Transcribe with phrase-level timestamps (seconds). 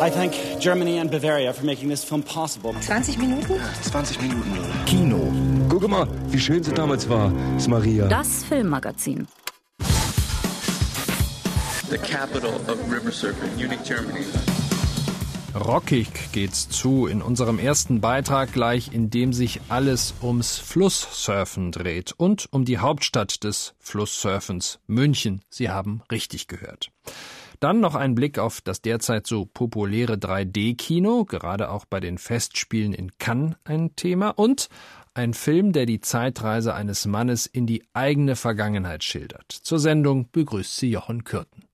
[0.00, 2.74] I thank Germany and Bavaria for making this film possible.
[2.80, 3.60] 20 Minuten?
[3.82, 4.84] 20 Minuten.
[4.86, 5.32] Kino.
[5.68, 8.08] Guck mal, wie schön sie damals war, ist Maria.
[8.08, 9.28] Das Filmmagazin.
[11.88, 14.24] The capital of river surfing, Munich, Germany.
[15.54, 22.12] Rockig geht's zu in unserem ersten Beitrag gleich, in dem sich alles ums Flusssurfen dreht
[22.16, 25.42] und um die Hauptstadt des Flusssurfens, München.
[25.48, 26.90] Sie haben richtig gehört.
[27.64, 32.92] Dann noch ein Blick auf das derzeit so populäre 3D-Kino, gerade auch bei den Festspielen
[32.92, 34.68] in Cannes ein Thema und
[35.14, 39.50] ein Film, der die Zeitreise eines Mannes in die eigene Vergangenheit schildert.
[39.50, 41.64] Zur Sendung begrüßt sie Jochen Kürten.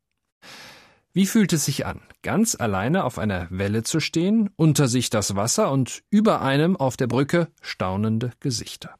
[1.13, 5.35] Wie fühlt es sich an, ganz alleine auf einer Welle zu stehen, unter sich das
[5.35, 8.95] Wasser und über einem auf der Brücke staunende Gesichter?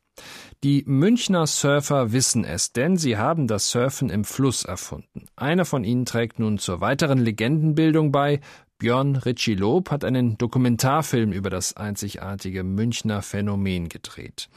[0.63, 5.25] Die Münchner Surfer wissen es, denn sie haben das Surfen im Fluss erfunden.
[5.35, 8.41] Einer von ihnen trägt nun zur weiteren Legendenbildung bei.
[8.77, 14.51] Björn Ritchie Lob hat einen Dokumentarfilm über das einzigartige Münchner Phänomen gedreht.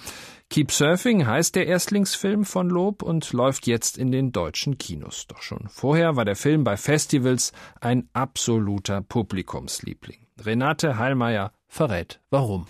[0.50, 5.26] Keep Surfing heißt der Erstlingsfilm von Lob und läuft jetzt in den deutschen Kinos.
[5.28, 10.28] Doch schon vorher war der Film bei Festivals ein absoluter Publikumsliebling.
[10.42, 12.66] Renate Heilmeier verrät warum.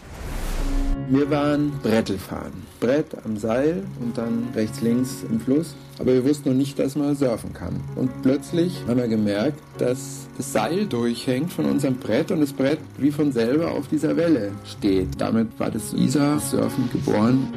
[1.13, 2.53] Wir waren Brettel fahren.
[2.79, 5.75] Brett am Seil und dann rechts, links im Fluss.
[5.99, 7.79] Aber wir wussten noch nicht, dass man surfen kann.
[7.95, 12.79] Und plötzlich haben wir gemerkt, dass das Seil durchhängt von unserem Brett und das Brett
[12.97, 15.09] wie von selber auf dieser Welle steht.
[15.19, 17.53] Damit war das Isar-Surfen geboren.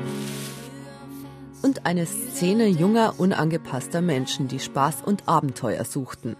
[1.62, 6.36] Und eine Szene junger, unangepasster Menschen, die Spaß und Abenteuer suchten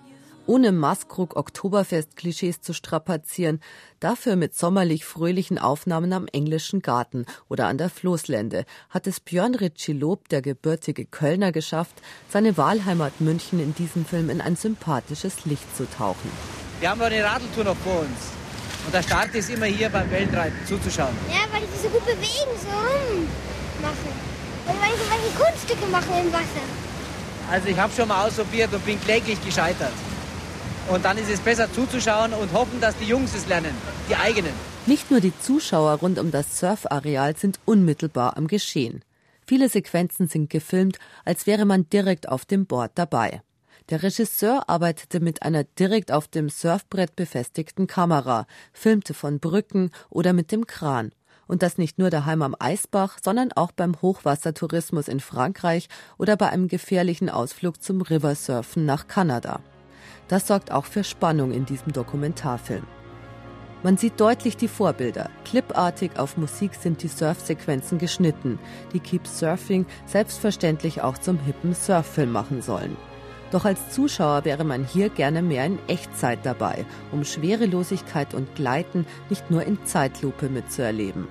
[0.47, 3.61] ohne Maskrug Oktoberfest-Klischees zu strapazieren,
[4.01, 9.55] dafür mit sommerlich fröhlichen Aufnahmen am englischen Garten oder an der Floßlände, hat es Björn
[9.55, 11.95] Ritchie Lob, der gebürtige Kölner, geschafft,
[12.29, 16.31] seine Wahlheimat München in diesem Film in ein sympathisches Licht zu tauchen.
[16.81, 18.33] Wir haben noch eine Radeltour noch vor uns.
[18.85, 21.15] Und der Start ist immer hier beim Weltreiten zuzuschauen.
[21.29, 24.13] Ja, weil die so gut bewegen, so machen.
[24.67, 26.67] Und weil sie welche Kunststücke machen im Wasser.
[27.51, 29.93] Also ich habe schon mal ausprobiert und bin kläglich gescheitert.
[30.89, 33.75] Und dann ist es besser zuzuschauen und hoffen, dass die Jungs es lernen,
[34.09, 34.53] die eigenen.
[34.87, 39.03] Nicht nur die Zuschauer rund um das Surfareal sind unmittelbar am Geschehen.
[39.49, 43.43] Viele Sequenzen sind gefilmt, als wäre man direkt auf dem Board dabei.
[43.91, 50.33] Der Regisseur arbeitete mit einer direkt auf dem Surfbrett befestigten Kamera, filmte von Brücken oder
[50.33, 51.13] mit dem Kran.
[51.49, 56.49] Und das nicht nur daheim am Eisbach, sondern auch beim Hochwassertourismus in Frankreich oder bei
[56.49, 59.61] einem gefährlichen Ausflug zum Riversurfen nach Kanada.
[60.29, 62.85] Das sorgt auch für Spannung in diesem Dokumentarfilm.
[63.83, 65.31] Man sieht deutlich die Vorbilder.
[65.45, 68.59] Clipartig auf Musik sind die Surfsequenzen geschnitten,
[68.93, 72.97] die Keep Surfing selbstverständlich auch zum hippen Surffilm machen sollen.
[73.53, 79.07] Doch als Zuschauer wäre man hier gerne mehr in Echtzeit dabei, um Schwerelosigkeit und Gleiten
[79.31, 81.29] nicht nur in Zeitlupe mitzuerleben.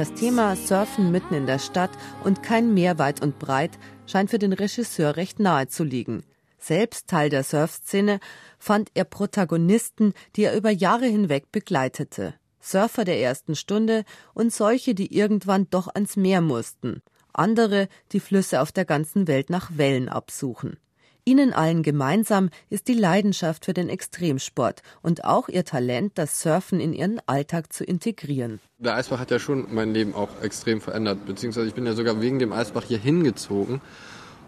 [0.00, 1.90] Das Thema Surfen mitten in der Stadt
[2.24, 6.24] und kein Meer weit und breit scheint für den Regisseur recht nahe zu liegen.
[6.58, 8.18] Selbst Teil der Surfszene
[8.58, 12.32] fand er Protagonisten, die er über Jahre hinweg begleitete.
[12.62, 17.02] Surfer der ersten Stunde und solche, die irgendwann doch ans Meer mussten.
[17.34, 20.78] Andere, die Flüsse auf der ganzen Welt nach Wellen absuchen.
[21.30, 26.80] Ihnen allen gemeinsam ist die Leidenschaft für den Extremsport und auch ihr Talent, das Surfen
[26.80, 28.58] in ihren Alltag zu integrieren.
[28.78, 32.20] Der Eisbach hat ja schon mein Leben auch extrem verändert, beziehungsweise ich bin ja sogar
[32.20, 33.80] wegen dem Eisbach hier hingezogen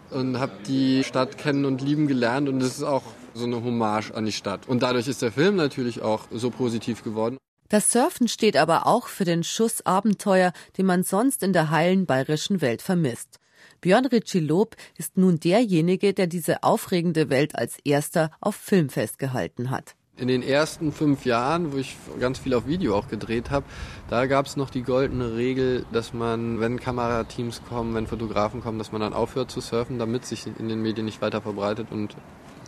[0.09, 4.11] und habe die Stadt kennen und lieben gelernt und es ist auch so eine Hommage
[4.11, 4.67] an die Stadt.
[4.67, 7.37] Und dadurch ist der Film natürlich auch so positiv geworden.
[7.69, 12.05] Das Surfen steht aber auch für den Schuss Abenteuer, den man sonst in der heilen
[12.05, 13.39] bayerischen Welt vermisst.
[13.83, 19.71] Björn Ritchie Lob ist nun derjenige, der diese aufregende Welt als erster auf Film festgehalten
[19.71, 19.95] hat.
[20.15, 23.65] In den ersten fünf Jahren, wo ich ganz viel auf Video auch gedreht habe,
[24.09, 28.77] da gab es noch die goldene Regel, dass man, wenn Kamerateams kommen, wenn Fotografen kommen,
[28.77, 32.15] dass man dann aufhört zu surfen, damit sich in den Medien nicht weiter verbreitet und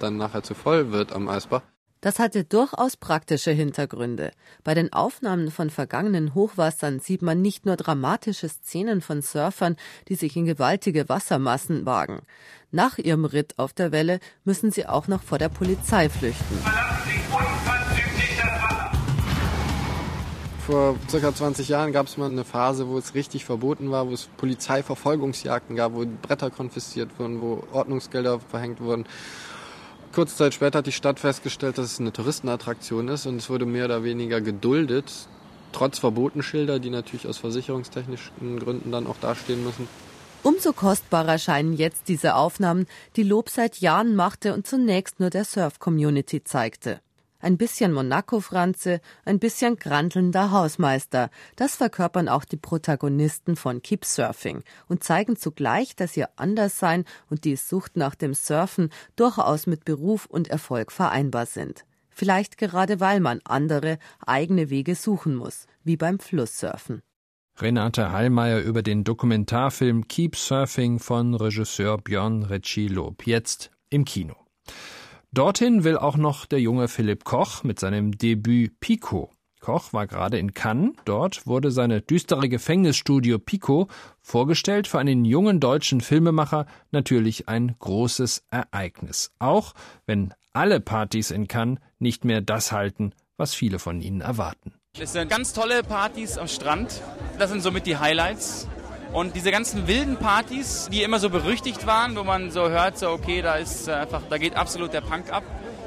[0.02, 1.62] dann nachher zu voll wird am Eisbach.
[2.06, 4.30] Das hatte durchaus praktische Hintergründe.
[4.64, 9.76] Bei den Aufnahmen von vergangenen Hochwassern sieht man nicht nur dramatische Szenen von Surfern,
[10.08, 12.22] die sich in gewaltige Wassermassen wagen.
[12.70, 16.60] Nach ihrem Ritt auf der Welle müssen sie auch noch vor der Polizei flüchten.
[20.68, 24.14] Vor circa 20 Jahren gab es mal eine Phase, wo es richtig verboten war, wo
[24.14, 29.06] es Polizeiverfolgungsjagden gab, wo Bretter konfisziert wurden, wo Ordnungsgelder verhängt wurden.
[30.16, 33.66] Kurze Zeit später hat die Stadt festgestellt, dass es eine Touristenattraktion ist und es wurde
[33.66, 35.12] mehr oder weniger geduldet,
[35.74, 39.90] trotz Verbotenschilder, die natürlich aus versicherungstechnischen Gründen dann auch dastehen müssen.
[40.42, 45.44] Umso kostbarer scheinen jetzt diese Aufnahmen, die Lob seit Jahren machte und zunächst nur der
[45.44, 47.02] Surf-Community zeigte.
[47.46, 51.30] Ein bisschen Monaco-Franze, ein bisschen grantelnder Hausmeister.
[51.56, 57.44] Das verkörpern auch die Protagonisten von Keep Surfing und zeigen zugleich, dass ihr Anderssein und
[57.44, 61.86] die Sucht nach dem Surfen durchaus mit Beruf und Erfolg vereinbar sind.
[62.10, 67.04] Vielleicht gerade weil man andere, eigene Wege suchen muss, wie beim Flusssurfen.
[67.60, 74.34] Renate Hallmeier über den Dokumentarfilm Keep Surfing von Regisseur Björn Recci-Lob, jetzt im Kino.
[75.36, 79.32] Dorthin will auch noch der junge Philipp Koch mit seinem Debüt Pico.
[79.60, 80.94] Koch war gerade in Cannes.
[81.04, 83.90] Dort wurde seine düstere Gefängnisstudio Pico
[84.22, 89.34] vorgestellt für einen jungen deutschen Filmemacher natürlich ein großes Ereignis.
[89.38, 89.74] Auch
[90.06, 94.74] wenn alle Partys in Cannes nicht mehr das halten, was viele von ihnen erwarten.
[94.98, 97.02] Es sind ganz tolle Partys am Strand.
[97.38, 98.70] Das sind somit die Highlights.
[99.16, 103.12] Und diese ganzen wilden Partys, die immer so berüchtigt waren, wo man so hört, so
[103.12, 105.44] okay, da ist einfach, da geht absolut der Punk ab.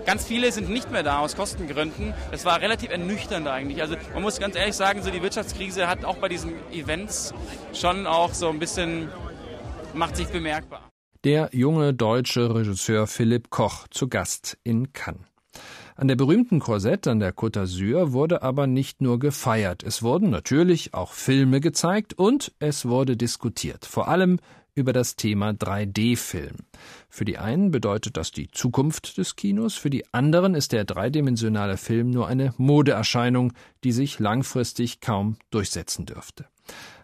[0.07, 2.15] Ganz viele sind nicht mehr da aus Kostengründen.
[2.31, 3.83] Das war relativ ernüchternd eigentlich.
[3.83, 7.35] Also man muss ganz ehrlich sagen, so die Wirtschaftskrise hat auch bei diesen Events
[7.75, 9.11] schon auch so ein bisschen
[9.93, 10.89] macht sich bemerkbar.
[11.23, 15.28] Der junge deutsche Regisseur Philipp Koch zu Gast in Cannes.
[15.99, 20.31] An der berühmten Korsette an der Côte d'Azur wurde aber nicht nur gefeiert, es wurden
[20.31, 24.39] natürlich auch Filme gezeigt und es wurde diskutiert, vor allem
[24.77, 26.55] über das Thema 3D-Film.
[27.09, 31.77] Für die einen bedeutet das die Zukunft des Kinos, für die anderen ist der dreidimensionale
[31.77, 33.53] Film nur eine Modeerscheinung,
[33.83, 36.45] die sich langfristig kaum durchsetzen dürfte.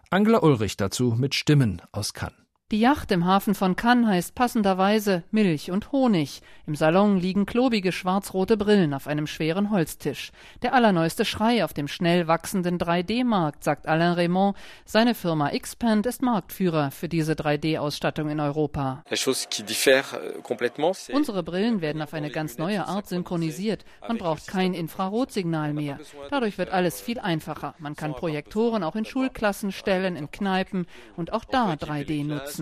[0.09, 2.44] Angela Ulrich dazu mit Stimmen aus Cannes.
[2.71, 6.41] Die Yacht im Hafen von Cannes heißt passenderweise Milch und Honig.
[6.65, 10.31] Im Salon liegen klobige schwarz-rote Brillen auf einem schweren Holztisch.
[10.63, 14.57] Der allerneueste Schrei auf dem schnell wachsenden 3D-Markt, sagt Alain Raymond.
[14.83, 19.03] Seine Firma Xpand ist Marktführer für diese 3D-Ausstattung in Europa.
[19.11, 19.15] Euh,
[21.13, 23.85] Unsere Brillen werden auf eine ganz neue Art synchronisiert.
[24.07, 25.99] Man braucht kein Infrarotsignal mehr.
[26.31, 27.75] Dadurch wird alles viel einfacher.
[27.77, 32.55] Man kann Projektoren auch in Schulklassen stellen, in Kneipen und auch da 3D nutzen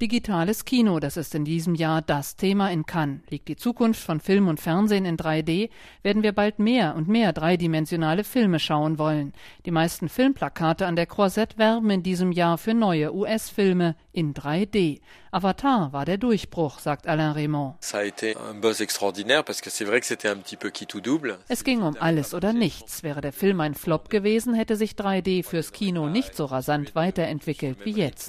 [0.00, 3.20] Digitales Kino, das ist in diesem Jahr das Thema in Cannes.
[3.30, 5.70] Liegt die Zukunft von Film und Fernsehen in 3D,
[6.02, 9.32] werden wir bald mehr und mehr dreidimensionale Filme schauen wollen.
[9.66, 15.00] Die meisten Filmplakate an der Croisette werben in diesem Jahr für neue US-Filme in 3D.
[15.32, 17.74] Avatar war der Durchbruch, sagt Alain Raymond.
[21.48, 23.02] Es ging um alles oder nichts.
[23.02, 27.78] Wäre der Film ein Flop gewesen, hätte sich 3D fürs Kino nicht so rasant weiterentwickelt
[27.84, 28.23] wie jetzt.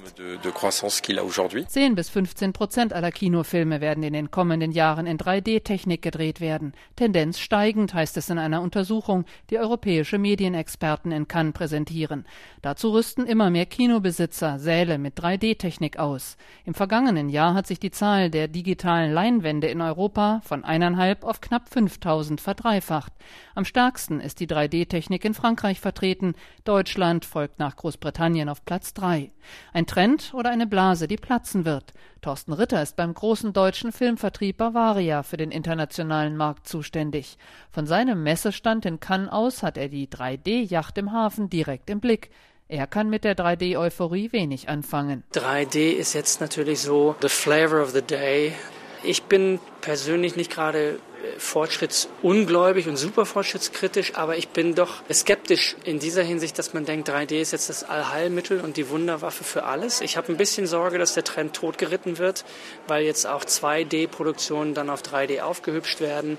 [1.67, 6.73] 10 bis 15 Prozent aller Kinofilme werden in den kommenden Jahren in 3D-Technik gedreht werden.
[6.95, 12.25] Tendenz steigend, heißt es in einer Untersuchung, die europäische Medienexperten in Cannes präsentieren.
[12.61, 16.37] Dazu rüsten immer mehr Kinobesitzer Säle mit 3D-Technik aus.
[16.65, 21.41] Im vergangenen Jahr hat sich die Zahl der digitalen Leinwände in Europa von eineinhalb auf
[21.41, 23.13] knapp 5000 verdreifacht.
[23.53, 26.35] Am stärksten ist die 3D-Technik in Frankreich vertreten.
[26.63, 29.31] Deutschland folgt nach Großbritannien auf Platz 3.
[29.73, 31.93] Ein Trend oder eine Blase, die platzen wird.
[32.21, 37.37] Thorsten Ritter ist beim großen deutschen Filmvertrieb Bavaria für den internationalen Markt zuständig.
[37.71, 42.31] Von seinem Messestand in Cannes aus hat er die 3D-Yacht im Hafen direkt im Blick.
[42.67, 45.23] Er kann mit der 3D-Euphorie wenig anfangen.
[45.33, 48.53] 3D ist jetzt natürlich so the flavor of the day.
[49.03, 50.99] Ich bin persönlich nicht gerade
[51.37, 57.09] fortschrittsungläubig und super fortschrittskritisch, aber ich bin doch skeptisch in dieser Hinsicht, dass man denkt,
[57.09, 60.01] 3D ist jetzt das Allheilmittel und die Wunderwaffe für alles.
[60.01, 62.45] Ich habe ein bisschen Sorge, dass der Trend totgeritten wird,
[62.87, 66.37] weil jetzt auch 2D-Produktionen dann auf 3D aufgehübscht werden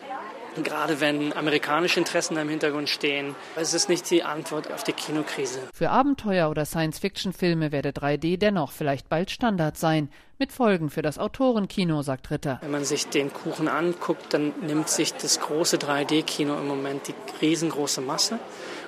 [0.65, 3.35] gerade wenn amerikanische Interessen im Hintergrund stehen.
[3.57, 5.61] Es ist nicht die Antwort auf die Kinokrise.
[5.73, 10.11] Für Abenteuer- oder Science-Fiction-Filme werde 3D dennoch vielleicht bald Standard sein.
[10.39, 12.59] Mit Folgen für das Autorenkino, sagt Ritter.
[12.61, 17.15] Wenn man sich den Kuchen anguckt, dann nimmt sich das große 3D-Kino im Moment die
[17.41, 18.39] riesengroße Masse.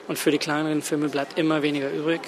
[0.08, 2.20] Und für die kleineren Filme bleibt immer weniger übrig.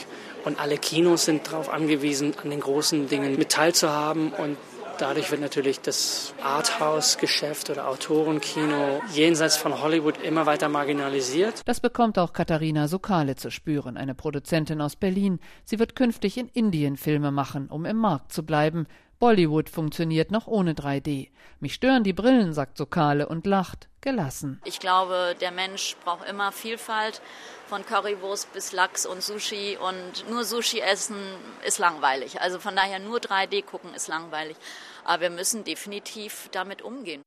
[0.44, 4.32] Und alle Kinos sind darauf angewiesen, an den großen Dingen mit teilzuhaben.
[4.32, 4.56] Und
[5.00, 11.62] Dadurch wird natürlich das Arthouse-Geschäft oder Autorenkino jenseits von Hollywood immer weiter marginalisiert.
[11.64, 15.40] Das bekommt auch Katharina Sokale zu spüren, eine Produzentin aus Berlin.
[15.64, 18.86] Sie wird künftig in Indien Filme machen, um im Markt zu bleiben.
[19.20, 21.28] Bollywood funktioniert noch ohne 3D.
[21.60, 24.62] Mich stören die Brillen, sagt Sokale und lacht, gelassen.
[24.64, 27.20] Ich glaube, der Mensch braucht immer Vielfalt,
[27.68, 29.76] von Currywurst bis Lachs und Sushi.
[29.76, 31.18] Und nur Sushi essen
[31.66, 32.40] ist langweilig.
[32.40, 34.56] Also von daher nur 3D gucken ist langweilig.
[35.04, 37.20] Aber wir müssen definitiv damit umgehen.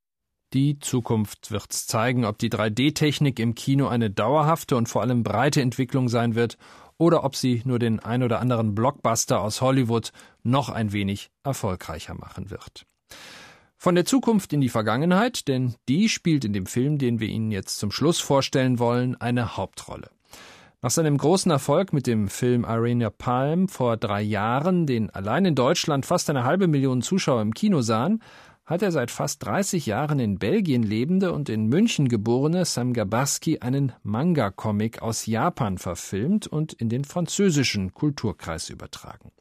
[0.53, 5.61] Die Zukunft wird's zeigen, ob die 3D-Technik im Kino eine dauerhafte und vor allem breite
[5.61, 6.57] Entwicklung sein wird
[6.97, 10.11] oder ob sie nur den ein oder anderen Blockbuster aus Hollywood
[10.43, 12.85] noch ein wenig erfolgreicher machen wird.
[13.77, 17.51] Von der Zukunft in die Vergangenheit, denn die spielt in dem Film, den wir Ihnen
[17.51, 20.09] jetzt zum Schluss vorstellen wollen, eine Hauptrolle.
[20.81, 25.55] Nach seinem großen Erfolg mit dem Film Arena Palm vor drei Jahren, den allein in
[25.55, 28.21] Deutschland fast eine halbe Million Zuschauer im Kino sahen,
[28.65, 33.59] hat er seit fast 30 Jahren in Belgien lebende und in München geborene Sam Gabarski
[33.59, 39.31] einen Manga-Comic aus Japan verfilmt und in den französischen Kulturkreis übertragen.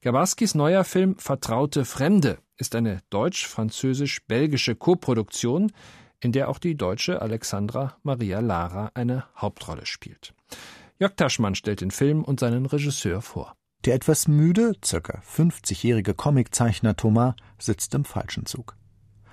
[0.00, 5.72] Gabarskis neuer Film Vertraute Fremde ist eine deutsch-französisch-belgische Koproduktion,
[6.20, 10.32] in der auch die deutsche Alexandra Maria Lara eine Hauptrolle spielt.
[10.98, 13.54] Jörg Taschmann stellt den Film und seinen Regisseur vor.
[13.86, 18.76] Der etwas müde, circa 50-jährige Comiczeichner Thomas sitzt im falschen Zug.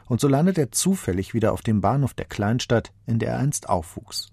[0.06, 3.68] Und so landet er zufällig wieder auf dem Bahnhof der Kleinstadt, in der er einst
[3.68, 4.32] aufwuchs.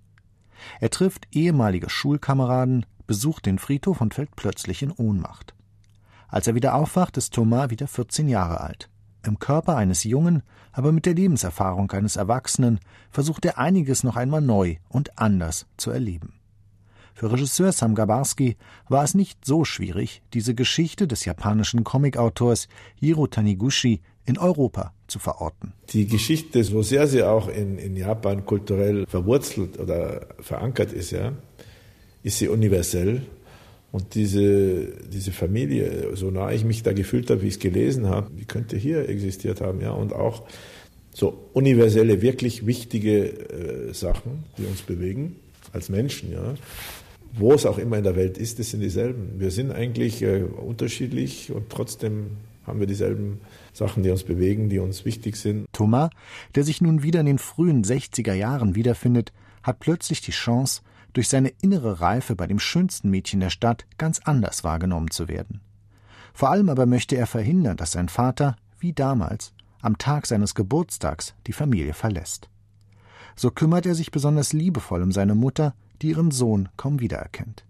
[0.78, 5.54] Er trifft ehemalige Schulkameraden, besucht den Friedhof und fällt plötzlich in Ohnmacht.
[6.28, 8.90] Als er wieder aufwacht, ist Thomas wieder 14 Jahre alt.
[9.24, 12.78] Im Körper eines Jungen, aber mit der Lebenserfahrung eines Erwachsenen,
[13.10, 16.39] versucht er einiges noch einmal neu und anders zu erleben.
[17.20, 18.56] Für Regisseur Sam Gabarski
[18.88, 25.18] war es nicht so schwierig, diese Geschichte des japanischen Comicautors Hiro Taniguchi in Europa zu
[25.18, 25.74] verorten.
[25.90, 31.34] Die Geschichte, so sehr sie auch in, in Japan kulturell verwurzelt oder verankert ist, ja,
[32.22, 33.20] ist sie universell.
[33.92, 38.08] Und diese, diese Familie, so nah ich mich da gefühlt habe, wie ich es gelesen
[38.08, 40.44] habe, die könnte hier existiert haben, ja, und auch
[41.12, 45.36] so universelle, wirklich wichtige äh, Sachen, die uns bewegen
[45.74, 46.54] als Menschen, ja,
[47.32, 49.38] wo es auch immer in der Welt ist, das sind dieselben.
[49.38, 53.40] Wir sind eigentlich äh, unterschiedlich und trotzdem haben wir dieselben
[53.72, 55.66] Sachen, die uns bewegen, die uns wichtig sind.
[55.72, 56.10] Thomas,
[56.54, 59.32] der sich nun wieder in den frühen 60er Jahren wiederfindet,
[59.62, 60.82] hat plötzlich die Chance,
[61.12, 65.60] durch seine innere Reife bei dem schönsten Mädchen der Stadt ganz anders wahrgenommen zu werden.
[66.32, 71.34] Vor allem aber möchte er verhindern, dass sein Vater, wie damals, am Tag seines Geburtstags
[71.46, 72.48] die Familie verlässt.
[73.34, 77.64] So kümmert er sich besonders liebevoll um seine Mutter, die ihren Sohn kaum wiedererkennt.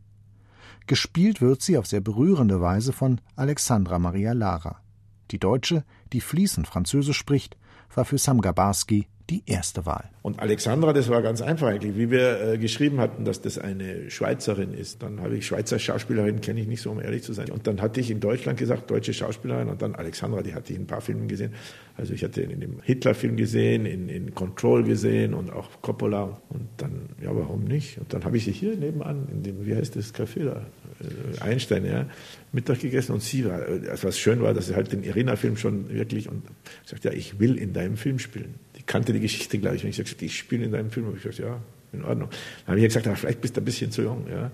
[0.87, 4.81] Gespielt wird sie auf sehr berührende Weise von Alexandra Maria Lara.
[5.31, 7.57] Die Deutsche, die fließend Französisch spricht,
[7.95, 10.11] war für Sam Gabarski die erste Wahl.
[10.23, 14.11] Und Alexandra, das war ganz einfach eigentlich, wie wir äh, geschrieben hatten, dass das eine
[14.11, 15.03] Schweizerin ist.
[15.03, 17.51] Dann habe ich Schweizer Schauspielerin, kenne ich nicht so, um ehrlich zu sein.
[17.51, 20.77] Und dann hatte ich in Deutschland gesagt, deutsche Schauspielerin und dann Alexandra, die hatte ich
[20.77, 21.55] in ein paar Filmen gesehen.
[21.97, 26.41] Also ich hatte in dem Hitler-Film gesehen, in, in Control gesehen und auch Coppola.
[26.49, 27.99] Und dann, ja, warum nicht?
[27.99, 30.67] Und dann habe ich sie hier nebenan, in dem, wie heißt das Café da?
[31.01, 32.07] Äh, Einstein, ja,
[32.53, 35.89] Mittag gegessen und sie war, also was schön war, dass sie halt den Irina-Film schon
[35.89, 36.43] wirklich und
[36.85, 38.57] sagt, ja, ich will in deinem Film spielen
[38.87, 39.85] kannte die Geschichte glaube ich.
[39.85, 41.09] Und ich sagte, ich spiele in deinem Film.
[41.09, 41.61] Und ich gesagt, ja,
[41.93, 42.29] in Ordnung.
[42.67, 44.27] Dann habe ich gesagt, ah, vielleicht bist du ein bisschen zu jung.
[44.31, 44.51] Ja.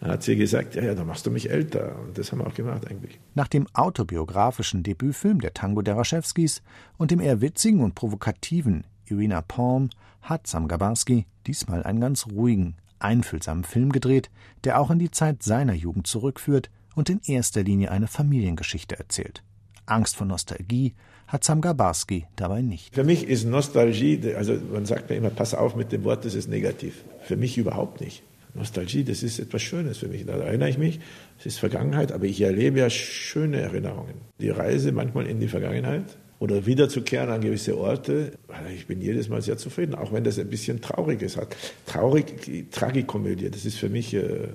[0.00, 1.98] Dann hat sie gesagt, ja, ja, dann machst du mich älter.
[2.00, 3.18] Und das haben wir auch gemacht eigentlich.
[3.34, 6.62] Nach dem autobiografischen Debütfilm Der Tango der Raschewskis
[6.98, 9.90] und dem eher witzigen und provokativen Irina Palm
[10.20, 14.30] hat Sam Gabarski diesmal einen ganz ruhigen, einfühlsamen Film gedreht,
[14.64, 19.42] der auch in die Zeit seiner Jugend zurückführt und in erster Linie eine Familiengeschichte erzählt.
[19.86, 20.94] Angst vor Nostalgie
[21.26, 22.94] hat Sam Gabarski dabei nicht.
[22.94, 26.34] Für mich ist Nostalgie, also man sagt mir immer, pass auf mit dem Wort, das
[26.34, 27.02] ist negativ.
[27.22, 28.22] Für mich überhaupt nicht.
[28.54, 30.24] Nostalgie, das ist etwas Schönes für mich.
[30.24, 31.00] Da erinnere ich mich,
[31.38, 34.14] es ist Vergangenheit, aber ich erlebe ja schöne Erinnerungen.
[34.40, 38.32] Die Reise manchmal in die Vergangenheit oder wiederzukehren an gewisse Orte,
[38.74, 41.56] ich bin jedes Mal sehr zufrieden, auch wenn das ein bisschen Trauriges hat.
[41.86, 44.48] Traurig, Tragikomödie, das ist für mich äh,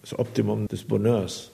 [0.00, 1.50] das Optimum des Bonheurs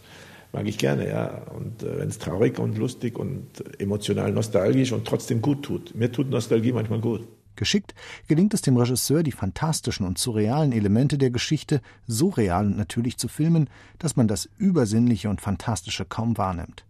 [0.53, 1.43] mag ich gerne, ja.
[1.55, 5.95] Und äh, wenn es traurig und lustig und emotional nostalgisch und trotzdem gut tut.
[5.95, 7.27] Mir tut Nostalgie manchmal gut.
[7.55, 7.95] Geschickt
[8.29, 13.19] gelingt es dem Regisseur, die fantastischen und surrealen Elemente der Geschichte so real und natürlich
[13.19, 13.69] zu filmen,
[13.99, 16.87] dass man das Übersinnliche und Fantastische kaum wahrnimmt.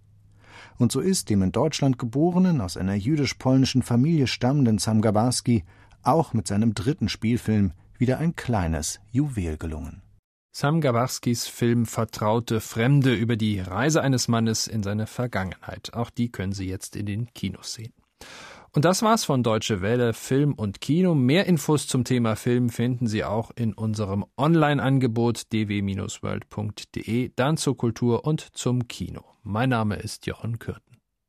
[0.78, 5.64] Und so ist dem in Deutschland geborenen, aus einer jüdisch-polnischen Familie stammenden Sam Gabarski
[6.02, 10.02] auch mit seinem dritten Spielfilm wieder ein kleines Juwel gelungen.
[10.54, 15.94] Sam Gabarskis Film Vertraute Fremde über die Reise eines Mannes in seine Vergangenheit.
[15.94, 17.94] Auch die können Sie jetzt in den Kinos sehen.
[18.74, 21.14] Und das war's von Deutsche Welle Film und Kino.
[21.14, 28.26] Mehr Infos zum Thema Film finden Sie auch in unserem Online-Angebot dw-world.de, dann zur Kultur
[28.26, 29.24] und zum Kino.
[29.42, 30.91] Mein Name ist Jochen Kürten.